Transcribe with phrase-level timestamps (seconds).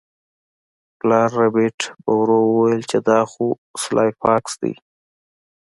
[0.99, 3.45] پلار ربیټ په ورو وویل چې دا خو
[3.83, 4.73] سلای فاکس دی